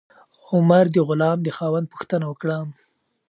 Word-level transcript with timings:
عمر 0.51 0.85
د 0.91 0.97
غلام 1.07 1.37
د 1.43 1.47
خاوند 1.57 1.89
پوښتنه 1.93 2.25
وکړه. 2.27 2.57